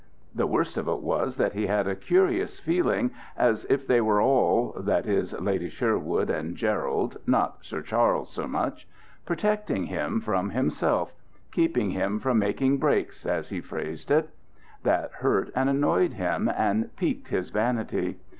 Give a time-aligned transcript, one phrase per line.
[0.33, 4.19] The worst of it was that he had a curious feeling as if they were
[4.19, 8.87] all that is, Lady Sherwood and Gerald; not Sir Charles so much
[9.27, 11.13] protecting him from himself
[11.51, 14.31] keeping him from making breaks, as he phrased it.
[14.81, 18.17] That hurt and annoyed him, and piqued his vanity.